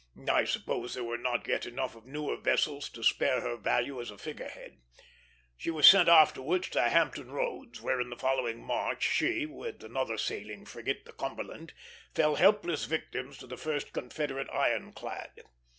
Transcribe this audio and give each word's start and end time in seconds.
I 0.31 0.45
suppose 0.45 0.95
there 0.95 1.03
were 1.03 1.19
not 1.19 1.47
yet 1.47 1.67
enough 1.67 1.95
of 1.95 2.07
newer 2.07 2.35
vessels 2.35 2.89
to 2.89 3.03
spare 3.03 3.41
her 3.41 3.55
value 3.55 4.01
as 4.01 4.09
a 4.09 4.17
figure 4.17 4.49
head. 4.49 4.79
She 5.55 5.69
was 5.69 5.87
sent 5.87 6.09
afterwards 6.09 6.69
to 6.69 6.81
Hampton 6.81 7.29
Roads, 7.29 7.81
where 7.81 8.01
in 8.01 8.09
the 8.09 8.15
following 8.17 8.63
March 8.63 9.03
she, 9.07 9.45
with 9.45 9.83
another 9.83 10.17
sailing 10.17 10.65
frigate, 10.65 11.05
the 11.05 11.13
Cumberland, 11.13 11.73
fell 12.15 12.33
helpless 12.33 12.85
victims 12.85 13.37
to 13.37 13.45
the 13.45 13.57
first 13.57 13.93
Confederate 13.93 14.49
iron 14.51 14.91
clad. 14.91 15.43